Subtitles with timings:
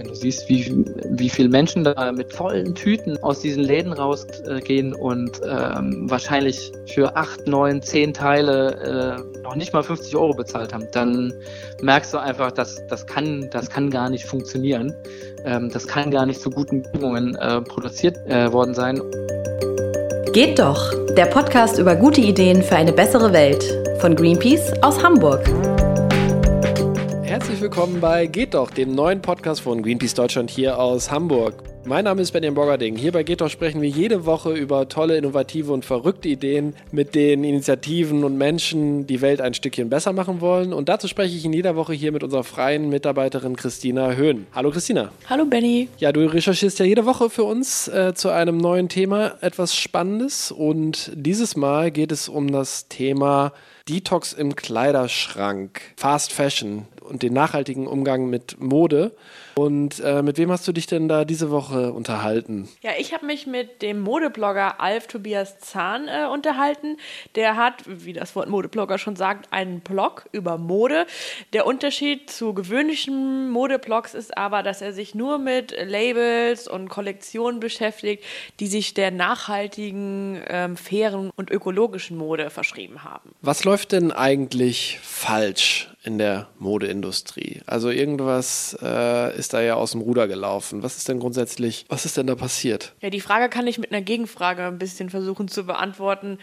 [0.00, 4.94] wenn du siehst, wie, wie viele Menschen da mit vollen Tüten aus diesen Läden rausgehen
[4.94, 10.72] und ähm, wahrscheinlich für acht, neun, zehn Teile äh, noch nicht mal 50 Euro bezahlt
[10.72, 11.34] haben, dann
[11.82, 14.94] merkst du einfach, dass das kann, das kann gar nicht funktionieren.
[15.44, 19.02] Ähm, das kann gar nicht zu guten Bedingungen äh, produziert äh, worden sein.
[20.32, 23.62] Geht doch, der Podcast über gute Ideen für eine bessere Welt
[23.98, 25.44] von Greenpeace aus Hamburg.
[27.60, 31.62] Herzlich willkommen bei Geht doch, dem neuen Podcast von Greenpeace Deutschland hier aus Hamburg.
[31.84, 32.96] Mein Name ist Benjamin Borgerding.
[32.96, 37.14] Hier bei Geht doch sprechen wir jede Woche über tolle, innovative und verrückte Ideen mit
[37.14, 40.72] den Initiativen und Menschen, die Welt ein Stückchen besser machen wollen.
[40.72, 44.46] Und dazu spreche ich in jeder Woche hier mit unserer freien Mitarbeiterin Christina Höhn.
[44.54, 45.12] Hallo Christina.
[45.28, 45.88] Hallo Benny.
[45.98, 50.50] Ja, du recherchierst ja jede Woche für uns äh, zu einem neuen Thema etwas Spannendes.
[50.50, 53.52] Und dieses Mal geht es um das Thema
[53.86, 59.12] Detox im Kleiderschrank, Fast Fashion und den nachhaltigen Umgang mit Mode.
[59.56, 62.68] Und äh, mit wem hast du dich denn da diese Woche unterhalten?
[62.82, 66.96] Ja, ich habe mich mit dem Modeblogger Alf Tobias Zahn äh, unterhalten.
[67.34, 71.06] Der hat, wie das Wort Modeblogger schon sagt, einen Blog über Mode.
[71.52, 77.60] Der Unterschied zu gewöhnlichen Modeblogs ist aber, dass er sich nur mit Labels und Kollektionen
[77.60, 78.24] beschäftigt,
[78.60, 83.34] die sich der nachhaltigen, ähm, fairen und ökologischen Mode verschrieben haben.
[83.42, 86.99] Was läuft denn eigentlich falsch in der Modeindustrie.
[87.66, 90.82] Also irgendwas äh, ist da ja aus dem Ruder gelaufen.
[90.82, 92.94] Was ist denn grundsätzlich, was ist denn da passiert?
[93.00, 96.38] Ja, die Frage kann ich mit einer Gegenfrage ein bisschen versuchen zu beantworten.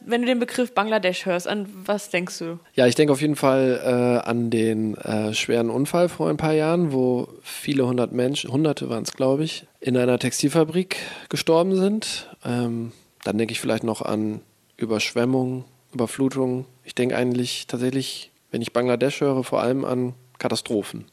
[0.00, 2.58] Wenn du den Begriff Bangladesch hörst, an was denkst du?
[2.74, 6.54] Ja, ich denke auf jeden Fall äh, an den äh, schweren Unfall vor ein paar
[6.54, 10.96] Jahren, wo viele hundert Menschen, hunderte waren es, glaube ich, in einer Textilfabrik
[11.28, 12.28] gestorben sind.
[12.44, 12.92] Ähm,
[13.24, 14.40] dann denke ich vielleicht noch an
[14.76, 16.66] Überschwemmungen, Überflutungen.
[16.84, 21.06] Ich denke eigentlich tatsächlich wenn ich Bangladesch höre, vor allem an Katastrophen.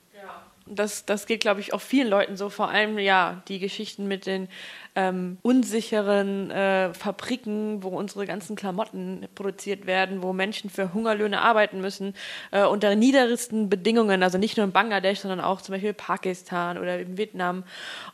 [0.68, 2.50] Das, das geht, glaube ich, auch vielen Leuten so.
[2.50, 4.48] Vor allem, ja, die Geschichten mit den
[4.96, 11.82] ähm, unsicheren äh, Fabriken, wo unsere ganzen Klamotten produziert werden, wo Menschen für Hungerlöhne arbeiten
[11.82, 12.16] müssen,
[12.50, 16.98] äh, unter niedersten Bedingungen, also nicht nur in Bangladesch, sondern auch zum Beispiel Pakistan oder
[17.00, 17.64] in Vietnam.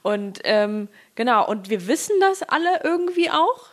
[0.02, 3.68] Und ähm, genau, und wir wissen das alle irgendwie auch.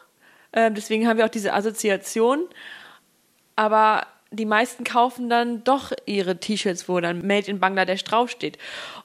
[0.52, 2.44] Ähm, deswegen haben wir auch diese Assoziation.
[3.56, 8.58] Aber die meisten kaufen dann doch ihre T-Shirts, wo dann Made in Bangladesch draufsteht.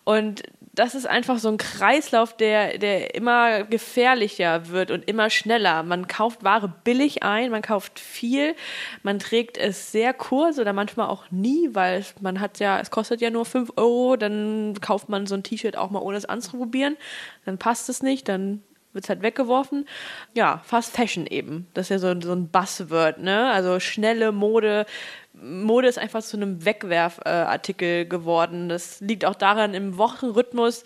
[0.03, 5.83] Und das ist einfach so ein Kreislauf, der, der immer gefährlicher wird und immer schneller.
[5.83, 8.55] Man kauft Ware billig ein, man kauft viel,
[9.03, 12.89] man trägt es sehr kurz oder manchmal auch nie, weil es, man hat ja, es
[12.89, 16.25] kostet ja nur 5 Euro, dann kauft man so ein T-Shirt auch mal ohne es
[16.25, 16.97] anzuprobieren,
[17.45, 19.87] dann passt es nicht, dann wird es halt weggeworfen.
[20.33, 21.67] Ja, Fast Fashion eben.
[21.73, 23.51] Das ist ja so, so ein Buzzword, ne?
[23.51, 24.85] Also schnelle Mode.
[25.33, 28.69] Mode ist einfach zu einem Wegwerfartikel geworden.
[28.69, 30.83] Das liegt auch daran im Wochenrhythmus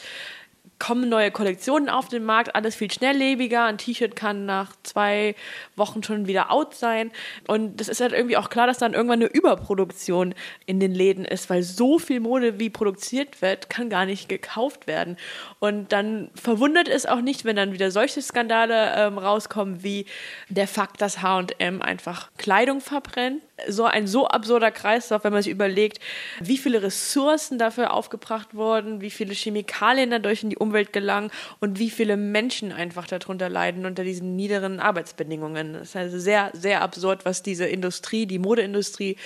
[0.79, 3.65] kommen neue Kollektionen auf den Markt, alles viel schnelllebiger.
[3.65, 5.35] Ein T-Shirt kann nach zwei
[5.75, 7.11] Wochen schon wieder out sein.
[7.47, 10.35] Und das ist halt irgendwie auch klar, dass dann irgendwann eine Überproduktion
[10.65, 14.87] in den Läden ist, weil so viel Mode wie produziert wird, kann gar nicht gekauft
[14.87, 15.17] werden.
[15.59, 20.05] Und dann verwundert es auch nicht, wenn dann wieder solche Skandale ähm, rauskommen, wie
[20.49, 25.51] der Fakt, dass H&M einfach Kleidung verbrennt so ein so absurder Kreislauf, wenn man sich
[25.51, 25.99] überlegt,
[26.39, 31.79] wie viele Ressourcen dafür aufgebracht wurden, wie viele Chemikalien dadurch in die Umwelt gelangen und
[31.79, 35.73] wie viele Menschen einfach darunter leiden unter diesen niederen Arbeitsbedingungen.
[35.73, 39.17] Das ist also sehr, sehr absurd, was diese Industrie, die Modeindustrie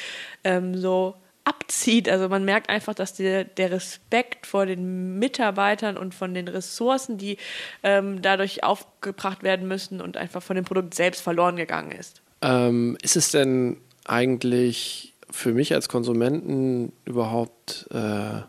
[0.43, 2.07] ähm, so abzieht.
[2.09, 7.17] Also man merkt einfach, dass der, der Respekt vor den Mitarbeitern und von den Ressourcen,
[7.17, 7.37] die
[7.83, 12.21] ähm, dadurch aufgebracht werden müssen und einfach von dem Produkt selbst verloren gegangen ist.
[12.41, 18.41] Ähm, ist es denn eigentlich für mich als Konsumenten überhaupt äh,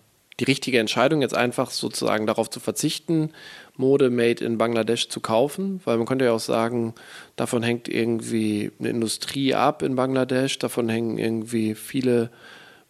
[0.42, 3.30] die richtige Entscheidung, jetzt einfach sozusagen darauf zu verzichten,
[3.76, 5.80] Mode made in Bangladesch zu kaufen?
[5.84, 6.94] Weil man könnte ja auch sagen,
[7.36, 12.30] davon hängt irgendwie eine Industrie ab in Bangladesch, davon hängen irgendwie viele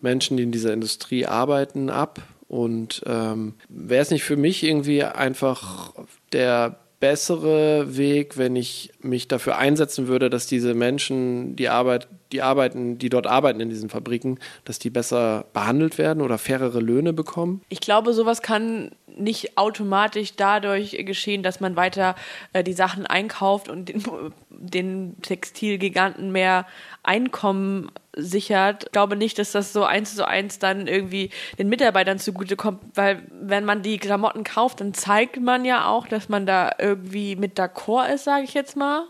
[0.01, 2.23] Menschen, die in dieser Industrie arbeiten, ab.
[2.49, 5.93] Und ähm, wäre es nicht für mich irgendwie einfach
[6.33, 12.43] der bessere Weg, wenn ich mich dafür einsetzen würde, dass diese Menschen, die Arbeit, die
[12.43, 17.13] arbeiten, die dort arbeiten in diesen Fabriken, dass die besser behandelt werden oder fairere Löhne
[17.13, 17.61] bekommen?
[17.71, 22.15] Ich glaube, sowas kann nicht automatisch dadurch geschehen, dass man weiter
[22.53, 26.67] äh, die Sachen einkauft und den, den Textilgiganten mehr
[27.03, 28.85] Einkommen sichert.
[28.85, 33.23] Ich glaube nicht, dass das so eins zu eins dann irgendwie den Mitarbeitern zugutekommt, weil
[33.31, 37.59] wenn man die Klamotten kauft, dann zeigt man ja auch, dass man da irgendwie mit
[37.59, 39.05] d'accord ist, sage ich jetzt mal.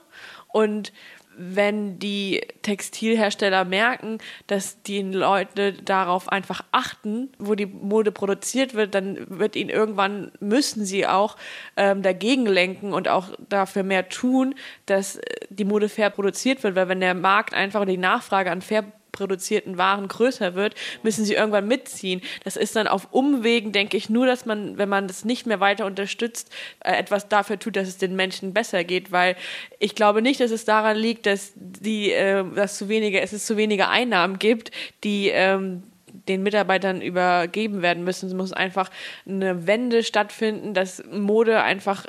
[0.49, 0.93] Und
[1.37, 8.94] wenn die Textilhersteller merken, dass die Leute darauf einfach achten, wo die Mode produziert wird,
[8.94, 11.37] dann wird ihnen irgendwann müssen sie auch
[11.76, 14.55] ähm, dagegen lenken und auch dafür mehr tun,
[14.87, 15.20] dass
[15.50, 19.79] die Mode fair produziert wird, weil wenn der Markt einfach die Nachfrage an fair produzierten
[19.79, 22.23] Waren größer wird, müssen sie irgendwann mitziehen.
[22.44, 25.61] Das ist dann auf Umwegen, denke ich, nur, dass man, wenn man das nicht mehr
[25.61, 26.50] weiter unterstützt,
[26.81, 29.37] äh, etwas dafür tut, dass es den Menschen besser geht, weil
[29.79, 33.47] ich glaube nicht, dass es daran liegt, dass die, äh, dass zu wenige, es ist
[33.47, 34.70] zu wenige Einnahmen gibt,
[35.05, 35.82] die ähm,
[36.29, 38.29] den Mitarbeitern übergeben werden müssen.
[38.29, 38.91] Es muss einfach
[39.26, 42.06] eine Wende stattfinden, dass Mode einfach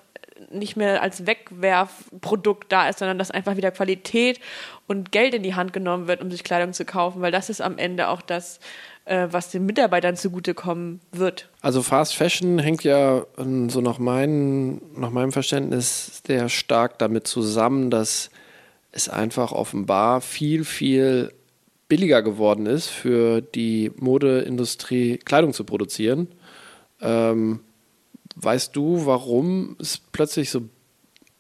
[0.51, 4.39] nicht mehr als Wegwerfprodukt da ist, sondern dass einfach wieder Qualität
[4.87, 7.61] und Geld in die Hand genommen wird, um sich Kleidung zu kaufen, weil das ist
[7.61, 8.59] am Ende auch das,
[9.05, 11.49] äh, was den Mitarbeitern zugutekommen wird.
[11.61, 17.89] Also Fast Fashion hängt ja so nach, mein, nach meinem Verständnis sehr stark damit zusammen,
[17.89, 18.29] dass
[18.91, 21.33] es einfach offenbar viel, viel
[21.87, 26.27] billiger geworden ist, für die Modeindustrie Kleidung zu produzieren.
[27.01, 27.59] Ähm,
[28.35, 30.62] weißt du, warum es plötzlich so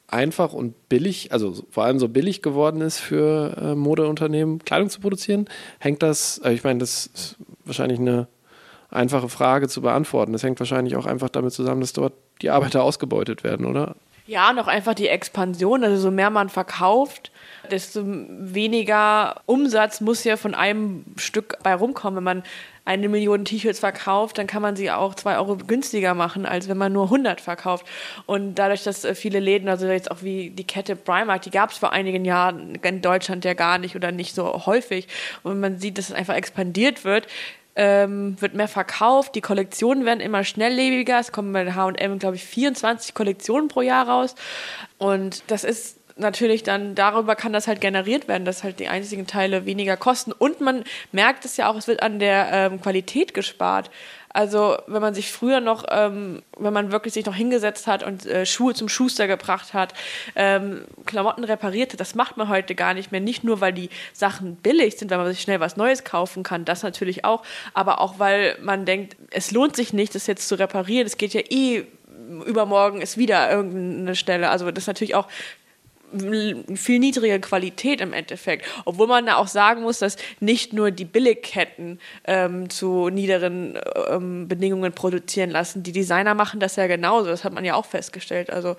[0.07, 4.99] einfach und billig, also vor allem so billig geworden ist für äh, Modeunternehmen, Kleidung zu
[4.99, 5.49] produzieren?
[5.79, 8.27] Hängt das, äh, ich meine, das ist wahrscheinlich eine
[8.91, 10.33] einfache Frage zu beantworten.
[10.33, 13.95] Das hängt wahrscheinlich auch einfach damit zusammen, dass dort die Arbeiter ausgebeutet werden, oder?
[14.25, 15.83] Ja, noch einfach die Expansion.
[15.83, 17.31] Also so mehr man verkauft,
[17.69, 22.17] desto weniger Umsatz muss ja von einem Stück bei rumkommen.
[22.17, 22.43] Wenn man
[22.85, 26.77] eine Million T-Shirts verkauft, dann kann man sie auch zwei Euro günstiger machen, als wenn
[26.77, 27.85] man nur 100 verkauft.
[28.25, 31.71] Und dadurch, dass äh, viele Läden, also jetzt auch wie die Kette Primark, die gab
[31.71, 35.07] es vor einigen Jahren in Deutschland ja gar nicht oder nicht so häufig.
[35.43, 37.27] Und man sieht, dass es einfach expandiert wird,
[37.75, 41.19] ähm, wird mehr verkauft, die Kollektionen werden immer schnelllebiger.
[41.19, 44.35] Es kommen bei H&M, glaube ich, 24 Kollektionen pro Jahr raus.
[44.97, 49.27] Und das ist natürlich dann darüber kann das halt generiert werden, dass halt die einzigen
[49.27, 50.31] Teile weniger kosten.
[50.31, 53.89] Und man merkt es ja auch, es wird an der ähm, Qualität gespart.
[54.29, 58.25] Also wenn man sich früher noch, ähm, wenn man wirklich sich noch hingesetzt hat und
[58.25, 59.93] äh, Schuhe zum Schuster gebracht hat,
[60.35, 63.21] ähm, Klamotten reparierte, das macht man heute gar nicht mehr.
[63.21, 66.65] Nicht nur, weil die Sachen billig sind, weil man sich schnell was Neues kaufen kann,
[66.65, 67.43] das natürlich auch,
[67.75, 71.05] aber auch, weil man denkt, es lohnt sich nicht, das jetzt zu reparieren.
[71.05, 71.85] Es geht ja eh
[72.45, 74.49] übermorgen ist wieder irgendeine Stelle.
[74.49, 75.27] Also das ist natürlich auch
[76.75, 78.65] viel niedrige Qualität im Endeffekt.
[78.85, 83.77] Obwohl man da auch sagen muss, dass nicht nur die Billigketten ähm, zu niederen
[84.09, 85.83] ähm, Bedingungen produzieren lassen.
[85.83, 87.29] Die Designer machen das ja genauso.
[87.29, 88.49] Das hat man ja auch festgestellt.
[88.49, 88.75] Also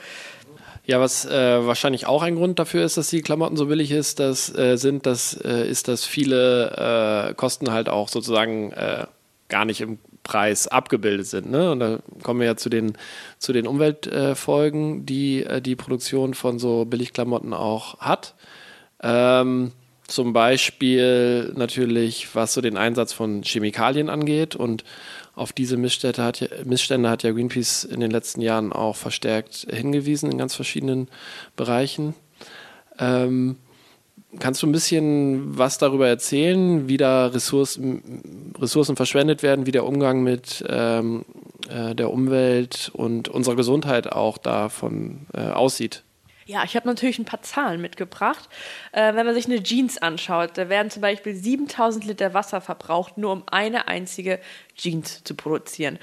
[0.87, 4.21] ja, was äh, wahrscheinlich auch ein Grund dafür ist, dass die Klamotten so billig ist,
[4.21, 9.07] das äh, sind, das äh, ist, dass viele äh, Kosten halt auch sozusagen äh,
[9.49, 11.51] gar nicht im Preis abgebildet sind.
[11.51, 11.71] Ne?
[11.71, 12.95] Und da kommen wir ja zu den,
[13.39, 18.35] zu den Umweltfolgen, äh, die äh, die Produktion von so Billigklamotten auch hat.
[19.03, 19.71] Ähm,
[20.07, 24.57] zum Beispiel natürlich, was so den Einsatz von Chemikalien angeht.
[24.57, 24.85] Und
[25.35, 29.67] auf diese Missstände hat, ja, Missstände hat ja Greenpeace in den letzten Jahren auch verstärkt
[29.71, 31.09] hingewiesen in ganz verschiedenen
[31.57, 32.15] Bereichen.
[32.99, 33.57] Ähm,
[34.41, 39.85] Kannst du ein bisschen was darüber erzählen, wie da Ressourcen, Ressourcen verschwendet werden, wie der
[39.85, 41.25] Umgang mit ähm,
[41.69, 46.03] äh, der Umwelt und unserer Gesundheit auch davon äh, aussieht?
[46.47, 48.49] Ja, ich habe natürlich ein paar Zahlen mitgebracht.
[48.93, 53.17] Äh, wenn man sich eine Jeans anschaut, da werden zum Beispiel 7000 Liter Wasser verbraucht,
[53.17, 54.41] nur um eine einzige
[54.77, 55.99] Jeans zu produzieren.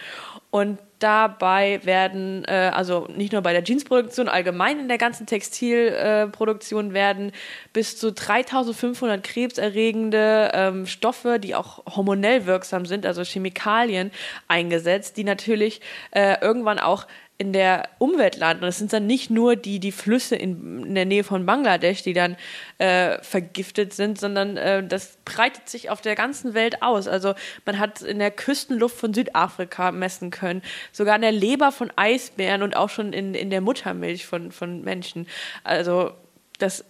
[0.50, 6.92] Und dabei werden, äh, also nicht nur bei der Jeansproduktion, allgemein in der ganzen Textilproduktion
[6.92, 7.31] äh, werden
[7.73, 14.11] bis zu 3500 krebserregende ähm, Stoffe, die auch hormonell wirksam sind, also Chemikalien,
[14.47, 17.07] eingesetzt, die natürlich äh, irgendwann auch
[17.42, 18.66] in der Umwelt landen.
[18.66, 22.04] Und es sind dann nicht nur die, die Flüsse in, in der Nähe von Bangladesch,
[22.04, 22.37] die dann
[22.78, 27.07] äh, vergiftet sind, sondern äh, das breitet sich auf der ganzen Welt aus.
[27.07, 27.33] Also
[27.66, 30.61] man hat in der Küstenluft von Südafrika messen können,
[30.92, 34.83] sogar in der Leber von Eisbären und auch schon in, in der Muttermilch von, von
[34.83, 35.28] Menschen.
[35.64, 36.12] Also
[36.60, 36.86] das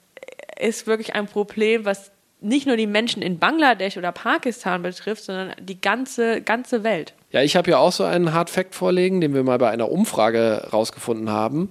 [0.60, 5.54] ist wirklich ein Problem, was nicht nur die Menschen in Bangladesch oder Pakistan betrifft, sondern
[5.60, 7.14] die ganze, ganze Welt.
[7.32, 9.92] Ja, ich habe ja auch so einen Hard Fact vorlegen, den wir mal bei einer
[9.92, 11.70] Umfrage rausgefunden haben.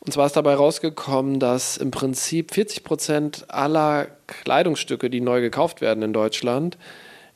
[0.00, 5.80] Und zwar ist dabei rausgekommen, dass im Prinzip 40 Prozent aller Kleidungsstücke, die neu gekauft
[5.80, 6.76] werden in Deutschland,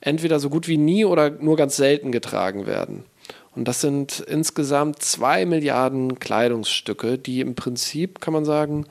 [0.01, 3.05] entweder so gut wie nie oder nur ganz selten getragen werden.
[3.55, 8.87] Und das sind insgesamt zwei Milliarden Kleidungsstücke, die im Prinzip, kann man sagen,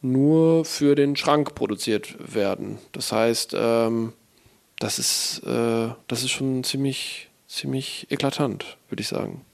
[0.00, 2.78] nur für den Schrank produziert werden.
[2.92, 4.14] Das heißt, ähm,
[4.78, 9.44] das, ist, äh, das ist schon ziemlich ziemlich eklatant, würde ich sagen.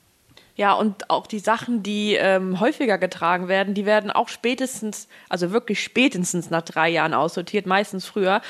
[0.56, 5.52] Ja, und auch die Sachen, die ähm, häufiger getragen werden, die werden auch spätestens, also
[5.52, 8.40] wirklich spätestens nach drei Jahren aussortiert, meistens früher.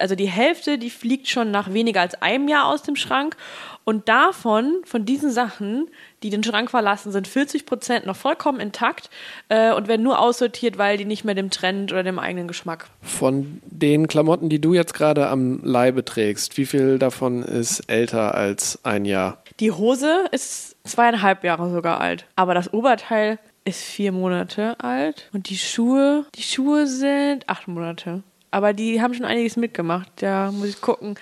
[0.00, 3.36] Also die Hälfte, die fliegt schon nach weniger als einem Jahr aus dem Schrank.
[3.84, 5.88] Und davon, von diesen Sachen,
[6.22, 9.10] die den Schrank verlassen, sind 40 Prozent noch vollkommen intakt
[9.48, 12.88] äh, und werden nur aussortiert, weil die nicht mehr dem Trend oder dem eigenen Geschmack.
[13.02, 18.34] Von den Klamotten, die du jetzt gerade am Leibe trägst, wie viel davon ist älter
[18.34, 19.41] als ein Jahr?
[19.60, 25.48] Die Hose ist zweieinhalb Jahre sogar alt, aber das Oberteil ist vier Monate alt und
[25.50, 28.22] die Schuhe, die Schuhe sind acht Monate.
[28.50, 30.08] Aber die haben schon einiges mitgemacht.
[30.16, 31.16] Da muss ich gucken.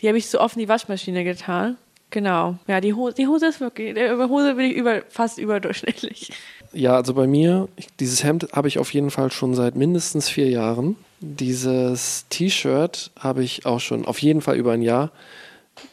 [0.00, 1.76] Die habe ich so oft in die Waschmaschine getan.
[2.08, 2.56] Genau.
[2.66, 6.32] Ja, die Hose, die Hose ist wirklich, über Hose bin ich über, fast überdurchschnittlich.
[6.72, 10.28] Ja, also bei mir, ich, dieses Hemd habe ich auf jeden Fall schon seit mindestens
[10.28, 10.96] vier Jahren.
[11.20, 15.10] Dieses T-Shirt habe ich auch schon auf jeden Fall über ein Jahr.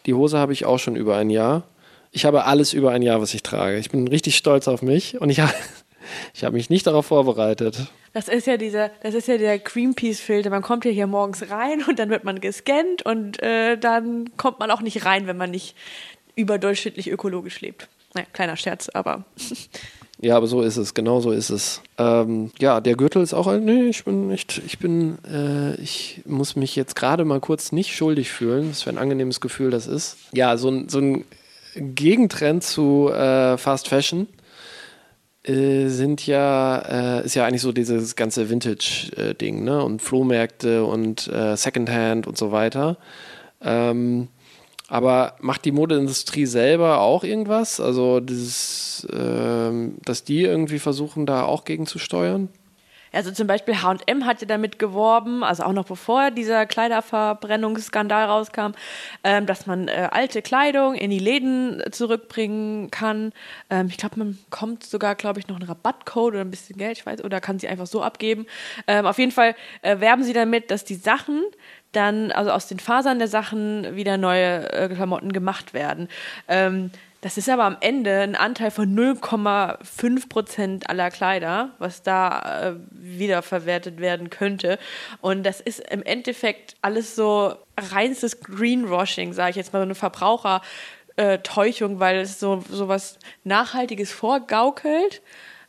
[0.06, 1.64] Die Hose habe ich auch schon über ein Jahr.
[2.12, 3.78] Ich habe alles über ein Jahr, was ich trage.
[3.78, 5.42] Ich bin richtig stolz auf mich und ich,
[6.34, 7.88] ich habe mich nicht darauf vorbereitet.
[8.14, 10.50] Das ist ja dieser, das ist ja der Greenpeace-Filter.
[10.50, 14.60] Man kommt ja hier morgens rein und dann wird man gescannt und äh, dann kommt
[14.60, 15.76] man auch nicht rein, wenn man nicht
[16.36, 17.88] überdurchschnittlich ökologisch lebt.
[18.14, 19.26] Naja, kleiner Scherz, aber.
[20.20, 21.82] Ja, aber so ist es, genau so ist es.
[22.00, 26.56] Ähm, ja, der Gürtel ist auch, nee, ich bin nicht, ich bin, äh, ich muss
[26.56, 28.72] mich jetzt gerade mal kurz nicht schuldig fühlen.
[28.72, 30.18] Was für ein angenehmes Gefühl das ist.
[30.34, 31.26] Ja, so ein, so ein
[31.78, 34.28] Gegentrend zu äh, Fast Fashion
[35.44, 39.84] äh, sind ja, äh, ist ja eigentlich so dieses ganze Vintage-Ding, ne?
[39.84, 42.98] Und Flohmärkte und äh, Secondhand und so weiter.
[43.62, 44.28] Ähm,
[44.90, 47.80] aber macht die Modeindustrie selber auch irgendwas?
[47.80, 52.50] Also, dieses, ähm, dass die irgendwie versuchen, da auch gegenzusteuern?
[53.12, 58.72] Also zum Beispiel H&M hatte damit geworben, also auch noch bevor dieser Kleiderverbrennungsskandal rauskam,
[59.24, 63.34] ähm, dass man äh, alte Kleidung in die Läden zurückbringen kann.
[63.70, 66.98] Ähm, ich glaube, man kommt sogar, glaube ich, noch einen Rabattcode oder ein bisschen Geld,
[66.98, 68.46] ich weiß, oder kann sie einfach so abgeben.
[68.88, 71.44] Ähm, auf jeden Fall äh, werben sie damit, dass die Sachen
[71.92, 76.10] dann, also aus den Fasern der Sachen wieder neue äh, Klamotten gemacht werden.
[76.48, 82.70] Ähm, das ist aber am Ende ein Anteil von 0,5 Prozent aller Kleider, was da
[82.70, 84.78] äh, wiederverwertet werden könnte.
[85.22, 89.96] Und das ist im Endeffekt alles so reinstes Greenwashing, sage ich jetzt mal, so eine
[89.96, 95.24] Verbrauchertäuschung, äh, weil es so, so was Nachhaltiges vorgaukelt.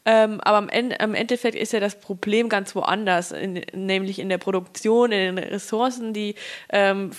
[0.05, 4.29] Ähm, aber am, Ende, am Endeffekt ist ja das Problem ganz woanders, in, nämlich in
[4.29, 6.35] der Produktion, in den Ressourcen, die
[6.71, 7.11] ähm,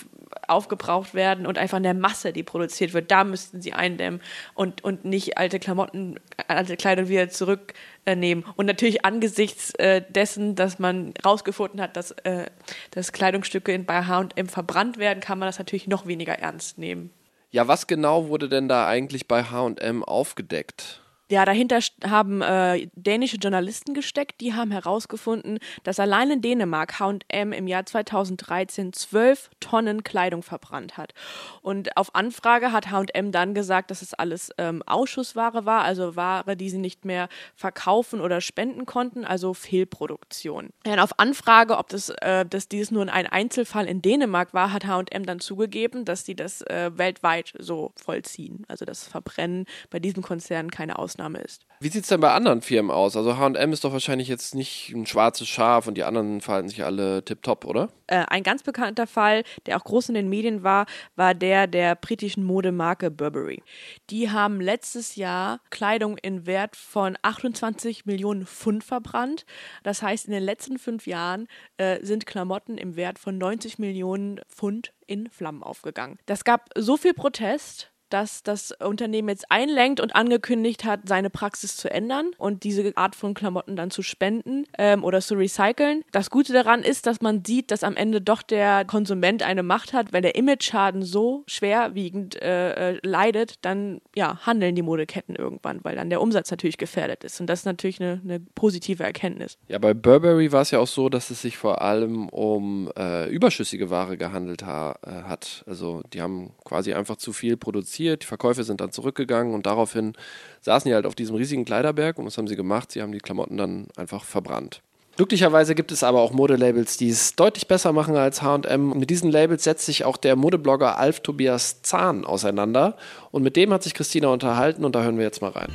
[0.46, 3.10] aufgebraucht werden und einfach in der Masse, die produziert wird.
[3.10, 4.20] Da müssten sie eindämmen
[4.54, 6.18] und, und nicht alte Klamotten,
[6.48, 8.44] alte Kleidung wieder zurücknehmen.
[8.56, 12.46] Und natürlich angesichts äh, dessen, dass man rausgefunden hat, dass, äh,
[12.90, 17.10] dass Kleidungsstücke bei H&M verbrannt werden, kann man das natürlich noch weniger ernst nehmen.
[17.50, 21.00] Ja, was genau wurde denn da eigentlich bei H&M aufgedeckt?
[21.30, 27.52] Ja, dahinter haben äh, dänische Journalisten gesteckt, die haben herausgefunden, dass allein in Dänemark H&M
[27.52, 31.14] im Jahr 2013 zwölf Tonnen Kleidung verbrannt hat.
[31.62, 36.56] Und auf Anfrage hat H&M dann gesagt, dass es alles ähm, Ausschussware war, also Ware,
[36.56, 40.70] die sie nicht mehr verkaufen oder spenden konnten, also Fehlproduktion.
[40.84, 44.84] Und auf Anfrage, ob das, äh, dass dies nur ein Einzelfall in Dänemark war, hat
[44.84, 48.64] H&M dann zugegeben, dass sie das äh, weltweit so vollziehen.
[48.66, 51.66] Also das Verbrennen bei diesem Konzern keine Ausnahme Ausnahme ist.
[51.80, 53.16] Wie sieht es denn bei anderen Firmen aus?
[53.16, 56.84] Also HM ist doch wahrscheinlich jetzt nicht ein schwarzes Schaf und die anderen verhalten sich
[56.84, 57.88] alle tipptopp, oder?
[58.06, 60.86] Äh, ein ganz bekannter Fall, der auch groß in den Medien war,
[61.16, 63.62] war der der britischen Modemarke Burberry.
[64.10, 69.44] Die haben letztes Jahr Kleidung in Wert von 28 Millionen Pfund verbrannt.
[69.82, 74.40] Das heißt, in den letzten fünf Jahren äh, sind Klamotten im Wert von 90 Millionen
[74.48, 76.18] Pfund in Flammen aufgegangen.
[76.26, 81.76] Das gab so viel Protest, dass das Unternehmen jetzt einlenkt und angekündigt hat, seine Praxis
[81.76, 86.02] zu ändern und diese Art von Klamotten dann zu spenden ähm, oder zu recyceln.
[86.12, 89.92] Das Gute daran ist, dass man sieht, dass am Ende doch der Konsument eine Macht
[89.92, 95.80] hat, wenn der Image-Schaden so schwerwiegend äh, äh, leidet, dann ja, handeln die Modeketten irgendwann,
[95.82, 97.40] weil dann der Umsatz natürlich gefährdet ist.
[97.40, 99.56] Und das ist natürlich eine, eine positive Erkenntnis.
[99.68, 103.28] Ja, bei Burberry war es ja auch so, dass es sich vor allem um äh,
[103.30, 105.64] überschüssige Ware gehandelt ha äh, hat.
[105.66, 109.66] Also die haben quasi einfach zu viel produziert produziert, die Verkäufe sind dann zurückgegangen und
[109.66, 110.14] daraufhin
[110.62, 112.92] saßen die halt auf diesem riesigen Kleiderberg und was haben sie gemacht?
[112.92, 114.80] Sie haben die Klamotten dann einfach verbrannt.
[115.16, 118.98] Glücklicherweise gibt es aber auch Modelabels, die es deutlich besser machen als HM.
[118.98, 122.96] Mit diesen Labels setzt sich auch der Modeblogger Alf Tobias Zahn auseinander.
[123.30, 125.70] Und mit dem hat sich Christina unterhalten und da hören wir jetzt mal rein.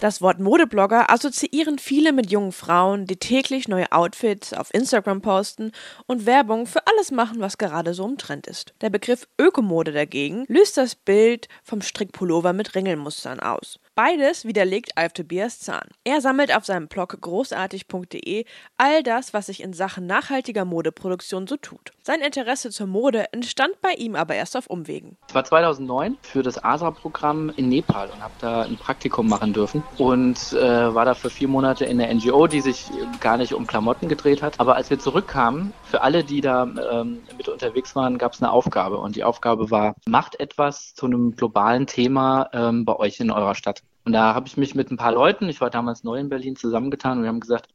[0.00, 5.72] Das Wort Modeblogger assoziieren viele mit jungen Frauen, die täglich neue Outfits auf Instagram posten
[6.06, 8.74] und Werbung für alles machen, was gerade so im Trend ist.
[8.80, 13.80] Der Begriff Ökomode dagegen löst das Bild vom Strickpullover mit Ringelmustern aus.
[13.96, 15.88] Beides widerlegt Alf Tobias Zahn.
[16.04, 18.44] Er sammelt auf seinem Blog großartig.de
[18.76, 21.90] all das, was sich in Sachen nachhaltiger Modeproduktion so tut.
[22.08, 25.18] Sein Interesse zur Mode entstand bei ihm aber erst auf Umwegen.
[25.28, 29.82] Ich war 2009 für das ASA-Programm in Nepal und habe da ein Praktikum machen dürfen
[29.98, 32.86] und äh, war da für vier Monate in der NGO, die sich
[33.20, 34.58] gar nicht um Klamotten gedreht hat.
[34.58, 38.52] Aber als wir zurückkamen, für alle, die da ähm, mit unterwegs waren, gab es eine
[38.52, 43.30] Aufgabe und die Aufgabe war, macht etwas zu einem globalen Thema ähm, bei euch in
[43.30, 43.82] eurer Stadt.
[44.06, 46.56] Und da habe ich mich mit ein paar Leuten, ich war damals neu in Berlin,
[46.56, 47.68] zusammengetan und wir haben gesagt,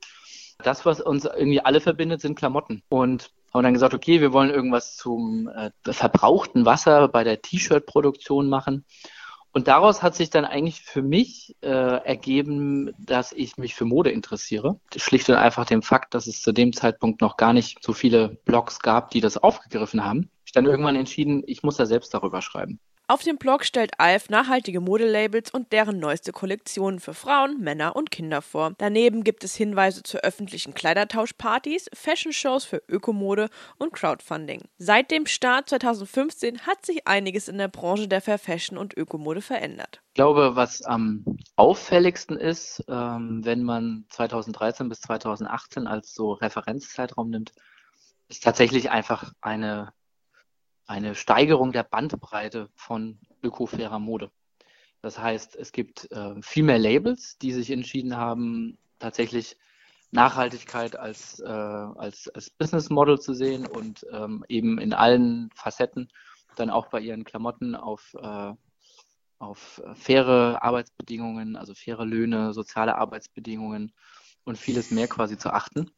[0.64, 2.82] das, was uns irgendwie alle verbindet, sind Klamotten.
[2.90, 8.50] Und haben dann gesagt, okay, wir wollen irgendwas zum äh, verbrauchten Wasser bei der T-Shirt-Produktion
[8.50, 8.86] machen.
[9.52, 14.10] Und daraus hat sich dann eigentlich für mich äh, ergeben, dass ich mich für Mode
[14.10, 14.80] interessiere.
[14.96, 18.30] Schlicht und einfach dem Fakt, dass es zu dem Zeitpunkt noch gar nicht so viele
[18.46, 20.32] Blogs gab, die das aufgegriffen haben.
[20.46, 22.80] Ich dann irgendwann entschieden, ich muss da selbst darüber schreiben.
[23.06, 28.12] Auf dem Blog stellt Alf nachhaltige Modelabels und deren neueste Kollektionen für Frauen, Männer und
[28.12, 28.72] Kinder vor.
[28.78, 34.62] Daneben gibt es Hinweise zu öffentlichen Kleidertauschpartys, Fashion-Shows für Ökomode und Crowdfunding.
[34.78, 39.42] Seit dem Start 2015 hat sich einiges in der Branche der Fair Fashion und Ökomode
[39.42, 40.02] verändert.
[40.08, 41.26] Ich glaube, was am
[41.58, 47.52] auffälligsten ist, ähm, wenn man 2013 bis 2018 als so Referenzzeitraum nimmt,
[48.30, 49.92] ist tatsächlich einfach eine
[50.86, 54.32] eine Steigerung der Bandbreite von ökofairer Mode.
[55.02, 59.58] Das heißt, es gibt äh, viel mehr Labels, die sich entschieden haben, tatsächlich
[60.12, 66.10] Nachhaltigkeit als, äh, als, als Business Model zu sehen und ähm, eben in allen Facetten
[66.56, 68.54] dann auch bei ihren Klamotten auf, äh,
[69.40, 73.92] auf faire Arbeitsbedingungen, also faire Löhne, soziale Arbeitsbedingungen
[74.46, 75.92] und vieles mehr quasi zu achten.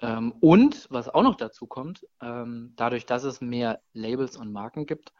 [0.00, 4.86] Ähm, und was auch noch dazu kommt, ähm, dadurch, dass es mehr Labels und Marken
[4.86, 5.12] gibt,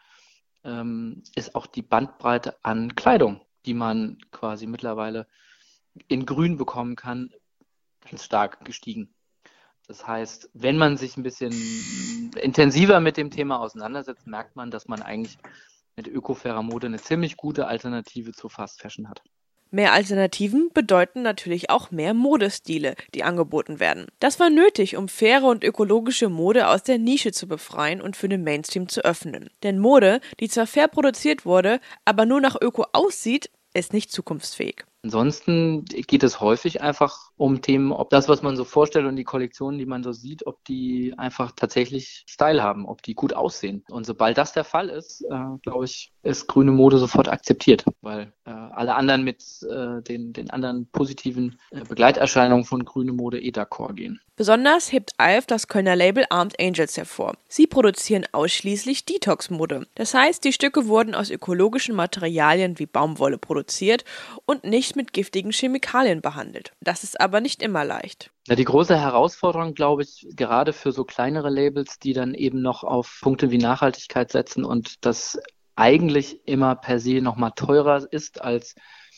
[0.64, 5.26] ähm, ist auch die Bandbreite an Kleidung, die man quasi mittlerweile
[6.08, 7.30] in Grün bekommen kann,
[8.08, 9.14] ganz stark gestiegen.
[9.86, 11.52] Das heißt, wenn man sich ein bisschen
[12.40, 15.38] intensiver mit dem Thema auseinandersetzt, merkt man, dass man eigentlich
[15.96, 19.22] mit ökofairer Mode eine ziemlich gute Alternative zu Fast Fashion hat.
[19.74, 24.06] Mehr Alternativen bedeuten natürlich auch mehr Modestile, die angeboten werden.
[24.20, 28.28] Das war nötig, um faire und ökologische Mode aus der Nische zu befreien und für
[28.28, 29.50] den Mainstream zu öffnen.
[29.64, 34.84] Denn Mode, die zwar fair produziert wurde, aber nur nach Öko aussieht, ist nicht zukunftsfähig.
[35.04, 39.24] Ansonsten geht es häufig einfach um Themen, ob das, was man so vorstellt und die
[39.24, 43.84] Kollektionen, die man so sieht, ob die einfach tatsächlich Style haben, ob die gut aussehen.
[43.90, 48.32] Und sobald das der Fall ist, äh, glaube ich, ist grüne Mode sofort akzeptiert, weil
[48.46, 53.50] äh, alle anderen mit äh, den, den anderen positiven äh, Begleiterscheinungen von grüne Mode eh
[53.50, 54.20] d'accord gehen.
[54.36, 57.36] Besonders hebt Alf das Kölner Label Armed Angels hervor.
[57.48, 59.86] Sie produzieren ausschließlich Detox-Mode.
[59.94, 64.04] Das heißt, die Stücke wurden aus ökologischen Materialien wie Baumwolle produziert
[64.44, 66.72] und nicht mit giftigen Chemikalien behandelt.
[66.80, 68.30] Das ist aber nicht immer leicht.
[68.46, 72.84] Ja, die große Herausforderung, glaube ich, gerade für so kleinere Labels, die dann eben noch
[72.84, 75.38] auf Punkte wie Nachhaltigkeit setzen und das
[75.76, 78.74] eigentlich immer per se nochmal teurer ist als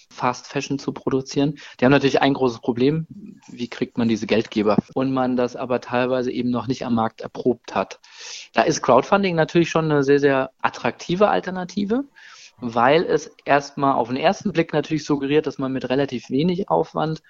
[0.09, 1.59] Fast Fashion zu produzieren.
[1.79, 3.07] Die haben natürlich ein großes Problem.
[3.49, 4.77] Wie kriegt man diese Geldgeber?
[4.95, 7.99] Und man das aber teilweise eben noch nicht am Markt erprobt hat.
[8.55, 12.05] Da ist Crowdfunding natürlich schon eine sehr, sehr attraktive Alternative,
[12.59, 17.23] weil es erstmal auf den ersten Blick natürlich suggeriert, dass man mit relativ wenig Aufwand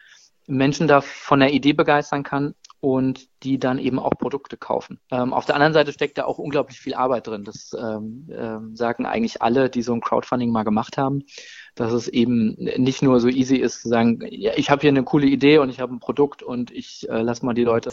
[0.46, 5.00] Menschen da von der Idee begeistern kann und die dann eben auch Produkte kaufen.
[5.10, 7.42] Ähm, auf der anderen Seite steckt da auch unglaublich viel Arbeit drin.
[7.42, 11.24] Das ähm, ähm, sagen eigentlich alle, die so ein Crowdfunding mal gemacht haben
[11.76, 15.04] dass es eben nicht nur so easy ist zu sagen, ja, ich habe hier eine
[15.04, 17.92] coole Idee und ich habe ein Produkt und ich äh, lasse mal die Leute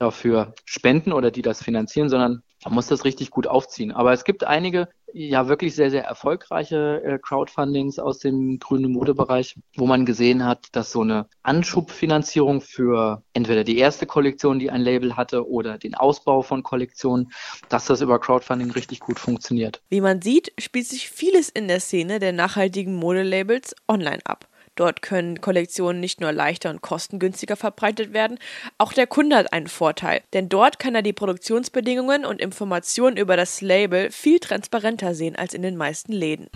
[0.00, 3.92] dafür spenden oder die das finanzieren, sondern man muss das richtig gut aufziehen.
[3.92, 9.56] Aber es gibt einige, ja wirklich sehr, sehr erfolgreiche äh, Crowdfundings aus dem grünen Modebereich,
[9.76, 14.82] wo man gesehen hat, dass so eine Anschubfinanzierung für entweder die erste Kollektion, die ein
[14.82, 17.32] Label hatte, oder den Ausbau von Kollektionen,
[17.68, 19.82] dass das über Crowdfunding richtig gut funktioniert.
[19.88, 24.49] Wie man sieht, spielt sich vieles in der Szene der nachhaltigen Modelabels online ab.
[24.80, 28.38] Dort können Kollektionen nicht nur leichter und kostengünstiger verbreitet werden,
[28.78, 33.36] auch der Kunde hat einen Vorteil, denn dort kann er die Produktionsbedingungen und Informationen über
[33.36, 36.48] das Label viel transparenter sehen als in den meisten Läden.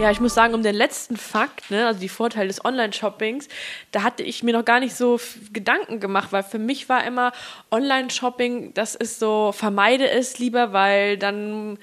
[0.00, 3.46] Ja, ich muss sagen, um den letzten Fakt, ne, also die Vorteile des Online-Shoppings,
[3.92, 5.20] da hatte ich mir noch gar nicht so
[5.52, 7.30] Gedanken gemacht, weil für mich war immer
[7.70, 11.78] Online-Shopping, das ist so, vermeide es lieber, weil dann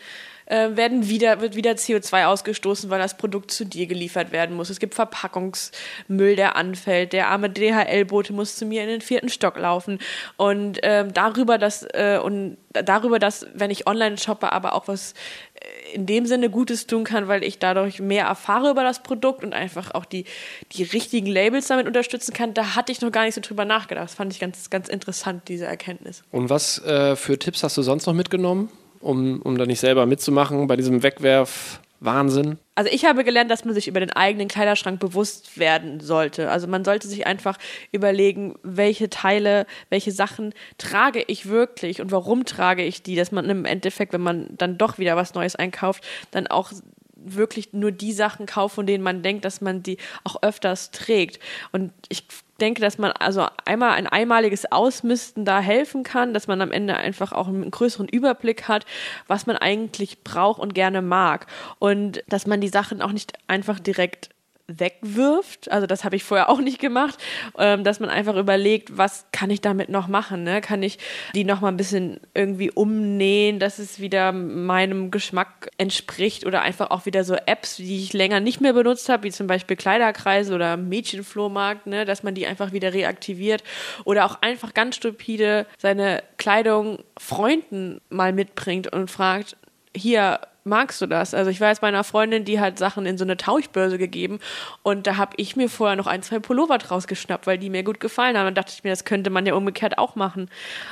[0.45, 4.69] äh, werden wieder, wird wieder CO2 ausgestoßen, weil das Produkt zu dir geliefert werden muss.
[4.69, 7.13] Es gibt Verpackungsmüll, der anfällt.
[7.13, 9.99] Der arme DHL-Bote muss zu mir in den vierten Stock laufen.
[10.37, 15.13] Und ähm, darüber, dass, äh, und darüber, dass, wenn ich online shoppe, aber auch was
[15.55, 19.43] äh, in dem Sinne Gutes tun kann, weil ich dadurch mehr erfahre über das Produkt
[19.43, 20.25] und einfach auch die,
[20.73, 24.05] die richtigen Labels damit unterstützen kann, da hatte ich noch gar nicht so drüber nachgedacht.
[24.05, 26.23] Das fand ich ganz, ganz interessant, diese Erkenntnis.
[26.31, 28.69] Und was äh, für Tipps hast du sonst noch mitgenommen,
[29.05, 31.79] um, um da nicht selber mitzumachen bei diesem Wegwerf?
[32.01, 32.57] Wahnsinn.
[32.75, 36.51] Also ich habe gelernt, dass man sich über den eigenen Kleiderschrank bewusst werden sollte.
[36.51, 37.57] Also man sollte sich einfach
[37.91, 43.49] überlegen, welche Teile, welche Sachen trage ich wirklich und warum trage ich die, dass man
[43.49, 46.71] im Endeffekt, wenn man dann doch wieder was Neues einkauft, dann auch
[47.15, 51.39] wirklich nur die Sachen kauft, von denen man denkt, dass man die auch öfters trägt.
[51.71, 52.27] Und ich
[52.61, 56.95] denke, dass man also einmal ein einmaliges Ausmisten da helfen kann, dass man am Ende
[56.95, 58.85] einfach auch einen größeren Überblick hat,
[59.27, 61.47] was man eigentlich braucht und gerne mag.
[61.79, 64.29] Und dass man die Sachen auch nicht einfach direkt
[64.67, 65.71] wegwirft.
[65.71, 67.19] Also das habe ich vorher auch nicht gemacht,
[67.57, 70.43] ähm, dass man einfach überlegt, was kann ich damit noch machen?
[70.43, 70.61] Ne?
[70.61, 70.97] Kann ich
[71.35, 76.89] die noch mal ein bisschen irgendwie umnähen, dass es wieder meinem Geschmack entspricht oder einfach
[76.89, 80.53] auch wieder so Apps, die ich länger nicht mehr benutzt habe, wie zum Beispiel Kleiderkreise
[80.55, 82.05] oder Mädchenflohmarkt, ne?
[82.05, 83.63] dass man die einfach wieder reaktiviert
[84.03, 89.57] oder auch einfach ganz stupide seine Kleidung Freunden mal mitbringt und fragt,
[89.95, 91.33] hier, magst du das?
[91.33, 94.39] Also ich war jetzt bei einer Freundin, die hat Sachen in so eine Tauchbörse gegeben
[94.81, 97.83] und da habe ich mir vorher noch ein, zwei Pullover draus geschnappt, weil die mir
[97.83, 98.45] gut gefallen haben.
[98.45, 100.49] Dann dachte ich mir, das könnte man ja umgekehrt auch machen.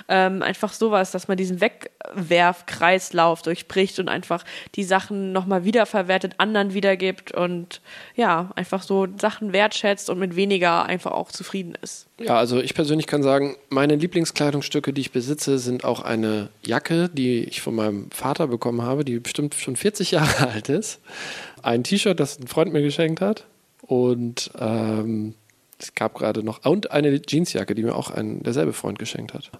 [0.07, 6.73] Ähm, einfach sowas, dass man diesen Wegwerfkreislauf durchbricht und einfach die Sachen nochmal wiederverwertet, anderen
[6.73, 7.81] wiedergibt und
[8.15, 12.07] ja, einfach so Sachen wertschätzt und mit weniger einfach auch zufrieden ist.
[12.19, 17.09] Ja, also ich persönlich kann sagen, meine Lieblingskleidungsstücke, die ich besitze, sind auch eine Jacke,
[17.09, 20.99] die ich von meinem Vater bekommen habe, die bestimmt schon 40 Jahre alt ist.
[21.63, 23.45] Ein T-Shirt, das ein Freund mir geschenkt hat.
[23.81, 25.33] Und ähm,
[25.79, 26.63] es gab gerade noch.
[26.65, 29.51] Und eine Jeansjacke, die mir auch ein derselbe Freund geschenkt hat.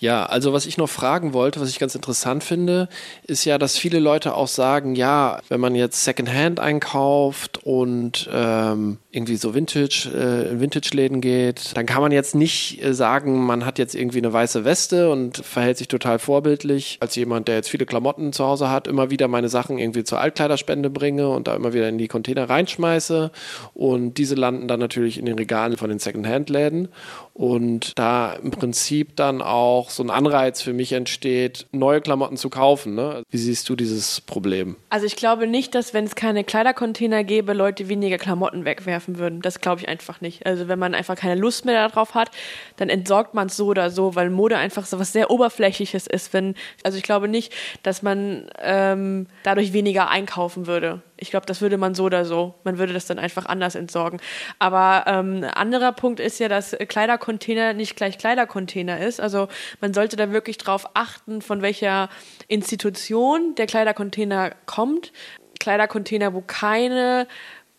[0.00, 2.88] Ja, also was ich noch fragen wollte, was ich ganz interessant finde,
[3.26, 8.98] ist ja, dass viele Leute auch sagen, ja, wenn man jetzt Secondhand einkauft und ähm,
[9.14, 13.64] irgendwie so Vintage, äh, in Vintage-Läden geht, dann kann man jetzt nicht äh, sagen, man
[13.64, 16.98] hat jetzt irgendwie eine weiße Weste und verhält sich total vorbildlich.
[17.00, 20.20] Als jemand, der jetzt viele Klamotten zu Hause hat, immer wieder meine Sachen irgendwie zur
[20.20, 23.30] Altkleiderspende bringe und da immer wieder in die Container reinschmeiße.
[23.72, 26.88] Und diese landen dann natürlich in den Regalen von den Secondhand-Läden.
[27.34, 32.48] Und da im Prinzip dann auch so ein Anreiz für mich entsteht, neue Klamotten zu
[32.48, 32.94] kaufen.
[32.94, 33.22] Ne?
[33.30, 34.76] Wie siehst du dieses Problem?
[34.88, 39.40] Also ich glaube nicht, dass wenn es keine Kleidercontainer gäbe, Leute weniger Klamotten wegwerfen würden.
[39.42, 40.46] Das glaube ich einfach nicht.
[40.46, 42.30] Also wenn man einfach keine Lust mehr darauf hat,
[42.76, 46.32] dann entsorgt man es so oder so, weil Mode einfach so was sehr Oberflächliches ist.
[46.32, 51.02] Wenn, also ich glaube nicht, dass man ähm, dadurch weniger einkaufen würde.
[51.16, 52.54] Ich glaube, das würde man so oder so.
[52.64, 54.20] Man würde das dann einfach anders entsorgen.
[54.58, 59.20] Aber ähm, anderer Punkt ist ja, dass Kleidercontainer nicht gleich Kleidercontainer ist.
[59.20, 59.48] Also
[59.80, 62.08] man sollte da wirklich drauf achten, von welcher
[62.48, 65.12] Institution der Kleidercontainer kommt.
[65.60, 67.26] Kleidercontainer, wo keine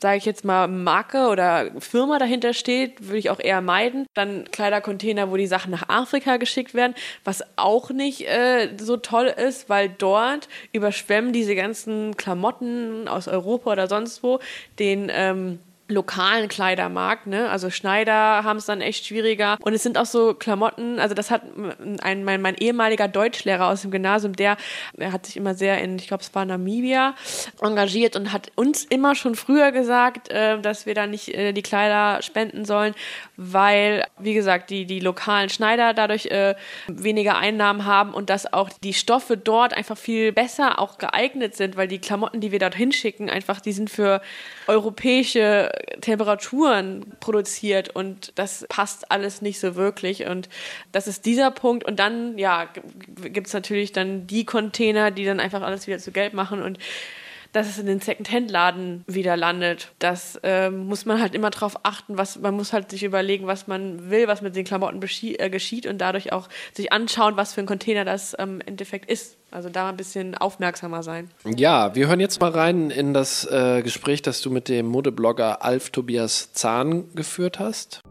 [0.01, 4.07] sage ich jetzt mal, Marke oder Firma dahinter steht, würde ich auch eher meiden.
[4.13, 9.27] Dann Kleidercontainer, wo die Sachen nach Afrika geschickt werden, was auch nicht äh, so toll
[9.27, 14.39] ist, weil dort überschwemmen diese ganzen Klamotten aus Europa oder sonst wo
[14.79, 17.49] den ähm, lokalen Kleidermarkt, ne?
[17.49, 19.57] Also Schneider haben es dann echt schwieriger.
[19.61, 21.43] Und es sind auch so Klamotten, also das hat
[22.01, 24.57] ein, mein, mein ehemaliger Deutschlehrer aus dem Gymnasium, der,
[24.93, 27.13] der hat sich immer sehr in, ich glaube, es war Namibia,
[27.61, 31.61] engagiert und hat uns immer schon früher gesagt, äh, dass wir da nicht äh, die
[31.61, 32.95] Kleider spenden sollen,
[33.37, 36.55] weil, wie gesagt, die, die lokalen Schneider dadurch äh,
[36.87, 41.77] weniger Einnahmen haben und dass auch die Stoffe dort einfach viel besser auch geeignet sind,
[41.77, 44.21] weil die Klamotten, die wir dort hinschicken, einfach, die sind für
[44.67, 50.25] europäische Temperaturen produziert und das passt alles nicht so wirklich.
[50.25, 50.49] Und
[50.91, 51.83] das ist dieser Punkt.
[51.83, 52.69] Und dann, ja,
[53.23, 56.61] gibt es natürlich dann die Container, die dann einfach alles wieder zu Geld machen.
[56.61, 56.77] Und
[57.55, 59.91] dass es in den Second-Hand-Laden wieder landet.
[59.99, 63.67] Das ähm, muss man halt immer drauf achten, was man muss halt sich überlegen, was
[63.67, 67.61] man will, was mit den Klamotten äh, geschieht und dadurch auch sich anschauen, was für
[67.61, 69.37] ein Container das im Endeffekt ist.
[69.51, 71.29] Also da ein bisschen aufmerksamer sein.
[71.45, 75.63] Ja, wir hören jetzt mal rein in das äh, Gespräch, das du mit dem Modeblogger
[75.63, 78.01] Alf Tobias Zahn geführt hast.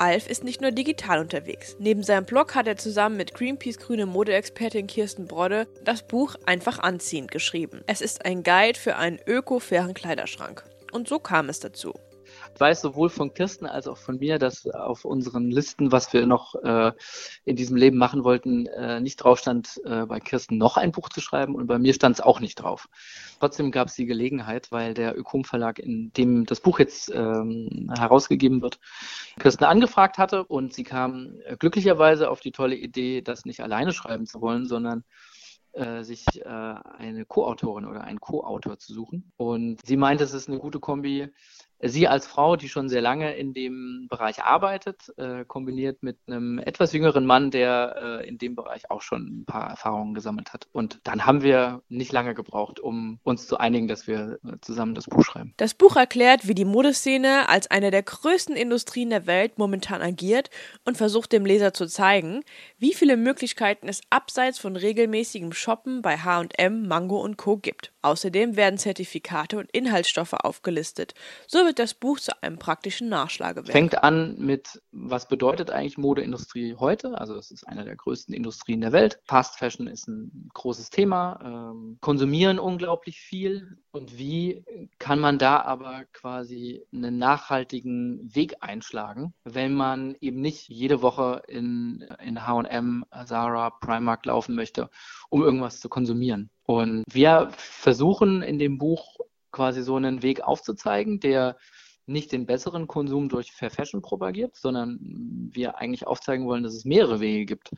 [0.00, 1.76] Alf ist nicht nur digital unterwegs.
[1.78, 6.78] Neben seinem Blog hat er zusammen mit Greenpeace grüne Modeexpertin Kirsten Brodde das Buch Einfach
[6.78, 7.82] anziehend geschrieben.
[7.86, 10.64] Es ist ein Guide für einen öko-fairen Kleiderschrank.
[10.90, 11.92] Und so kam es dazu.
[12.54, 16.26] Ich weiß sowohl von Kirsten als auch von mir, dass auf unseren Listen, was wir
[16.26, 16.92] noch äh,
[17.44, 21.08] in diesem Leben machen wollten, äh, nicht drauf stand, äh, bei Kirsten noch ein Buch
[21.08, 22.88] zu schreiben und bei mir stand es auch nicht drauf.
[23.38, 27.90] Trotzdem gab es die Gelegenheit, weil der Ökom Verlag, in dem das Buch jetzt ähm,
[27.96, 28.78] herausgegeben wird,
[29.38, 33.92] Kirsten angefragt hatte und sie kam äh, glücklicherweise auf die tolle Idee, das nicht alleine
[33.92, 35.04] schreiben zu wollen, sondern
[35.72, 39.32] äh, sich äh, eine Co-Autorin oder einen Co-Autor zu suchen.
[39.36, 41.28] Und sie meinte, es ist eine gute Kombi,
[41.82, 46.58] Sie als Frau, die schon sehr lange in dem Bereich arbeitet, äh, kombiniert mit einem
[46.58, 50.68] etwas jüngeren Mann, der äh, in dem Bereich auch schon ein paar Erfahrungen gesammelt hat.
[50.72, 54.94] Und dann haben wir nicht lange gebraucht, um uns zu einigen, dass wir äh, zusammen
[54.94, 55.54] das Buch schreiben.
[55.56, 60.50] Das Buch erklärt, wie die Modeszene als eine der größten Industrien der Welt momentan agiert
[60.84, 62.42] und versucht dem Leser zu zeigen,
[62.78, 67.56] wie viele Möglichkeiten es abseits von regelmäßigem Shoppen bei H&M, Mango und Co.
[67.56, 67.92] gibt.
[68.02, 71.14] Außerdem werden Zertifikate und Inhaltsstoffe aufgelistet.
[71.46, 73.70] So wird das Buch zu einem praktischen Nachschlagewerk.
[73.70, 77.16] Fängt an mit, was bedeutet eigentlich Modeindustrie heute?
[77.16, 79.20] Also es ist eine der größten Industrien der Welt.
[79.24, 81.38] Fast Fashion ist ein großes Thema,
[81.72, 83.78] ähm, konsumieren unglaublich viel.
[83.92, 84.64] Und wie
[84.98, 91.42] kann man da aber quasi einen nachhaltigen Weg einschlagen, wenn man eben nicht jede Woche
[91.46, 94.90] in, in H&M, Zara, Primark laufen möchte,
[95.28, 96.50] um irgendwas zu konsumieren?
[96.64, 101.56] Und wir versuchen in dem Buch quasi so einen Weg aufzuzeigen, der
[102.06, 104.98] nicht den besseren Konsum durch Fair Fashion propagiert, sondern
[105.52, 107.70] wir eigentlich aufzeigen wollen, dass es mehrere Wege gibt,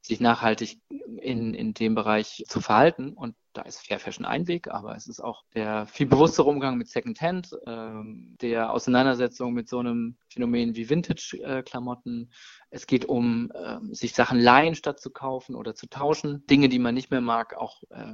[0.00, 3.12] sich nachhaltig in, in dem Bereich zu verhalten.
[3.14, 6.76] Und da ist Fair Fashion ein Weg, aber es ist auch der viel bewusstere Umgang
[6.76, 12.30] mit Secondhand, ähm, der Auseinandersetzung mit so einem Phänomen wie Vintage-Klamotten.
[12.70, 16.78] Es geht um äh, sich Sachen leihen statt zu kaufen oder zu tauschen, Dinge, die
[16.78, 18.04] man nicht mehr mag, auch äh,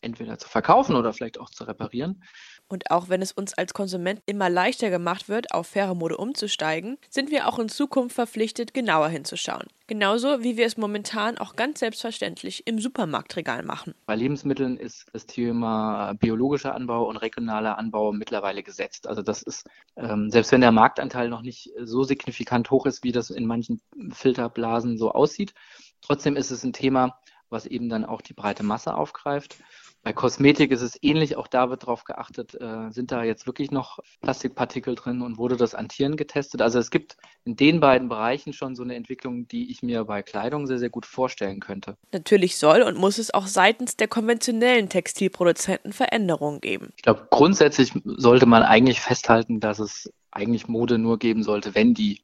[0.00, 2.22] entweder zu verkaufen oder vielleicht auch zu reparieren.
[2.66, 6.98] Und auch wenn es uns als Konsument immer leichter gemacht wird, auf faire Mode umzusteigen,
[7.08, 9.66] sind wir auch in Zukunft verpflichtet, genauer hinzuschauen.
[9.90, 13.92] Genauso wie wir es momentan auch ganz selbstverständlich im Supermarktregal machen.
[14.06, 19.08] Bei Lebensmitteln ist das Thema biologischer Anbau und regionaler Anbau mittlerweile gesetzt.
[19.08, 23.10] Also das ist, ähm, selbst wenn der Marktanteil noch nicht so signifikant hoch ist, wie
[23.10, 23.80] das in manchen
[24.12, 25.54] Filterblasen so aussieht,
[26.02, 29.56] trotzdem ist es ein Thema, was eben dann auch die breite Masse aufgreift.
[30.02, 33.70] Bei Kosmetik ist es ähnlich, auch da wird darauf geachtet, äh, sind da jetzt wirklich
[33.70, 36.62] noch Plastikpartikel drin und wurde das an Tieren getestet?
[36.62, 40.22] Also es gibt in den beiden Bereichen schon so eine Entwicklung, die ich mir bei
[40.22, 41.98] Kleidung sehr, sehr gut vorstellen könnte.
[42.12, 46.94] Natürlich soll und muss es auch seitens der konventionellen Textilproduzenten Veränderungen geben.
[46.96, 51.92] Ich glaube, grundsätzlich sollte man eigentlich festhalten, dass es eigentlich Mode nur geben sollte, wenn
[51.92, 52.22] die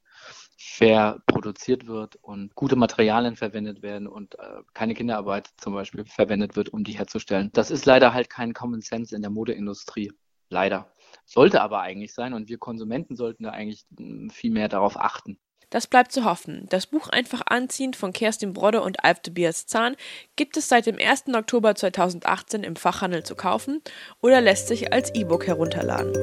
[0.57, 6.55] fair produziert wird und gute Materialien verwendet werden und äh, keine Kinderarbeit zum Beispiel verwendet
[6.55, 7.51] wird, um die herzustellen.
[7.53, 10.11] Das ist leider halt kein Common Sense in der Modeindustrie.
[10.49, 10.91] Leider.
[11.25, 15.37] Sollte aber eigentlich sein und wir Konsumenten sollten da eigentlich hm, viel mehr darauf achten.
[15.69, 16.65] Das bleibt zu hoffen.
[16.69, 19.97] Das Buch Einfach anziehen von Kerstin Brodde und Alf Tobias Zahn
[20.37, 21.25] gibt es seit dem 1.
[21.35, 23.81] Oktober 2018 im Fachhandel zu kaufen
[24.21, 26.13] oder lässt sich als E-Book herunterladen.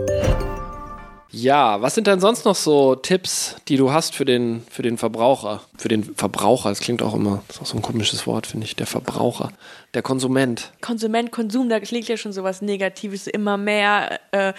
[1.36, 4.96] Ja, was sind denn sonst noch so Tipps, die du hast für den, für den
[4.96, 5.62] Verbraucher?
[5.76, 8.76] Für den Verbraucher, das klingt auch immer, ist auch so ein komisches Wort, finde ich,
[8.76, 9.50] der Verbraucher,
[9.94, 10.70] der Konsument.
[10.80, 14.52] Konsument, Konsum, da klingt ja schon so was Negatives, immer mehr, äh,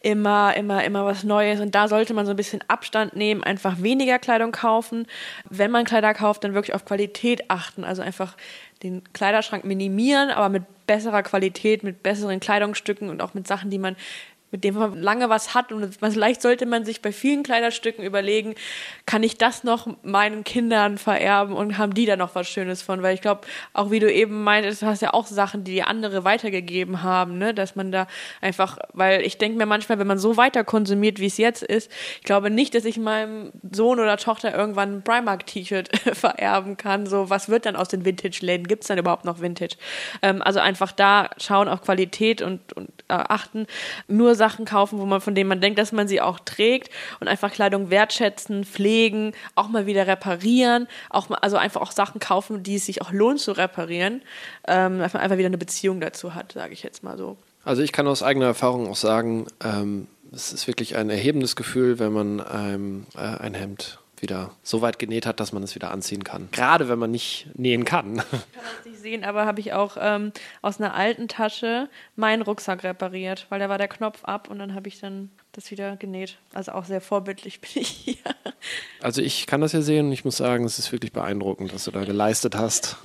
[0.00, 1.58] immer, immer, immer was Neues.
[1.58, 5.08] Und da sollte man so ein bisschen Abstand nehmen, einfach weniger Kleidung kaufen.
[5.50, 7.82] Wenn man Kleider kauft, dann wirklich auf Qualität achten.
[7.82, 8.36] Also einfach
[8.84, 13.78] den Kleiderschrank minimieren, aber mit besserer Qualität, mit besseren Kleidungsstücken und auch mit Sachen, die
[13.78, 13.96] man
[14.52, 15.72] mit dem man lange was hat.
[15.72, 18.54] Und vielleicht sollte man sich bei vielen Kleiderstücken überlegen,
[19.06, 23.02] kann ich das noch meinen Kindern vererben und haben die da noch was Schönes von?
[23.02, 23.40] Weil ich glaube,
[23.72, 27.38] auch wie du eben meintest, du hast ja auch Sachen, die, die andere weitergegeben haben,
[27.38, 27.54] ne?
[27.54, 28.06] dass man da
[28.42, 31.90] einfach, weil ich denke mir manchmal, wenn man so weiter konsumiert, wie es jetzt ist,
[32.18, 37.06] ich glaube nicht, dass ich meinem Sohn oder Tochter irgendwann ein Primark-T-Shirt vererben kann.
[37.06, 38.66] So, was wird dann aus den Vintage-Läden?
[38.66, 39.76] Gibt es dann überhaupt noch Vintage?
[40.20, 43.66] Ähm, also einfach da schauen auf Qualität und, und äh, achten.
[44.08, 47.28] Nur Sachen kaufen, wo man, von denen man denkt, dass man sie auch trägt und
[47.28, 52.64] einfach Kleidung wertschätzen, pflegen, auch mal wieder reparieren, auch mal, also einfach auch Sachen kaufen,
[52.64, 54.22] die es sich auch lohnt zu reparieren,
[54.66, 57.36] ähm, dass man einfach wieder eine Beziehung dazu hat, sage ich jetzt mal so.
[57.64, 62.00] Also ich kann aus eigener Erfahrung auch sagen, ähm, es ist wirklich ein erhebendes Gefühl,
[62.00, 65.90] wenn man ähm, äh, ein Hemd wieder so weit genäht hat, dass man es wieder
[65.90, 66.48] anziehen kann.
[66.52, 68.16] Gerade wenn man nicht nähen kann.
[68.16, 68.42] Ich kann
[68.76, 70.32] das nicht sehen, aber habe ich auch ähm,
[70.62, 74.74] aus einer alten Tasche meinen Rucksack repariert, weil da war der Knopf ab und dann
[74.74, 76.38] habe ich dann das wieder genäht.
[76.54, 78.16] Also auch sehr vorbildlich bin ich hier.
[79.00, 81.84] Also ich kann das ja sehen und ich muss sagen, es ist wirklich beeindruckend, was
[81.84, 82.96] du da geleistet hast.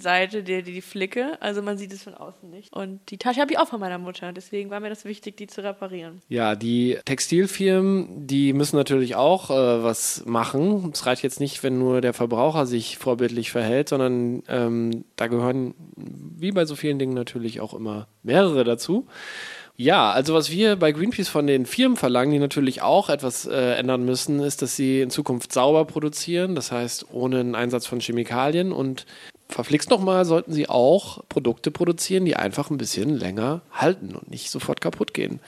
[0.00, 2.72] Innenseite der die Flicke, also man sieht es von außen nicht.
[2.72, 5.46] Und die Tasche habe ich auch von meiner Mutter, deswegen war mir das wichtig, die
[5.46, 6.22] zu reparieren.
[6.28, 10.90] Ja, die Textilfirmen, die müssen natürlich auch äh, was machen.
[10.94, 15.74] Es reicht jetzt nicht, wenn nur der Verbraucher sich vorbildlich verhält, sondern ähm, da gehören,
[15.96, 19.06] wie bei so vielen Dingen natürlich auch immer mehrere dazu.
[19.82, 23.78] Ja, also was wir bei Greenpeace von den Firmen verlangen, die natürlich auch etwas äh,
[23.78, 27.98] ändern müssen, ist, dass sie in Zukunft sauber produzieren, das heißt ohne den Einsatz von
[27.98, 29.06] Chemikalien und
[29.50, 34.50] verflixt nochmal sollten sie auch Produkte produzieren, die einfach ein bisschen länger halten und nicht
[34.50, 35.40] sofort kaputt gehen.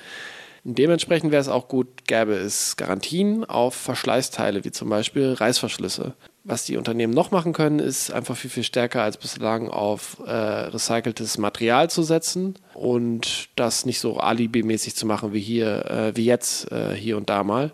[0.64, 6.14] Dementsprechend wäre es auch gut, gäbe es Garantien auf Verschleißteile, wie zum Beispiel Reißverschlüsse.
[6.44, 10.30] Was die Unternehmen noch machen können, ist einfach viel, viel stärker als bislang auf äh,
[10.30, 16.24] recyceltes Material zu setzen und das nicht so alibimäßig zu machen wie hier, äh, wie
[16.24, 17.72] jetzt, äh, hier und da mal.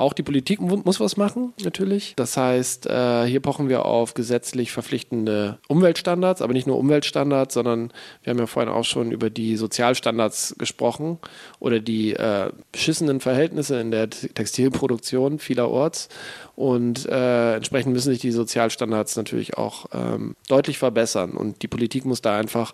[0.00, 2.14] Auch die Politik muss was machen, natürlich.
[2.16, 7.92] Das heißt, äh, hier pochen wir auf gesetzlich verpflichtende Umweltstandards, aber nicht nur Umweltstandards, sondern
[8.22, 11.18] wir haben ja vorhin auch schon über die Sozialstandards gesprochen
[11.58, 16.08] oder die äh, beschissenen Verhältnisse in der Textilproduktion vielerorts.
[16.56, 21.32] Und äh, entsprechend müssen sich die Sozialstandards natürlich auch ähm, deutlich verbessern.
[21.32, 22.72] Und die Politik muss da einfach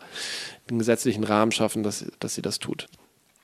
[0.69, 2.87] einen gesetzlichen Rahmen schaffen, dass, dass sie das tut.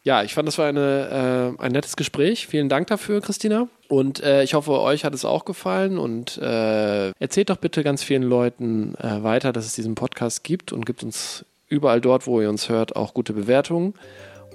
[0.05, 2.49] Ja, ich fand, das war eine, äh, ein nettes Gespräch.
[2.49, 3.69] Vielen Dank dafür, Christina.
[3.89, 5.97] Und äh, ich hoffe, euch hat es auch gefallen.
[5.97, 10.73] Und äh, erzählt doch bitte ganz vielen Leuten äh, weiter, dass es diesen Podcast gibt
[10.73, 13.95] und gibt uns überall dort, wo ihr uns hört, auch gute Bewertungen.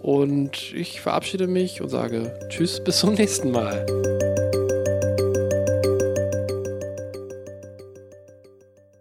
[0.02, 3.86] Und ich verabschiede mich und sage Tschüss, bis zum nächsten Mal.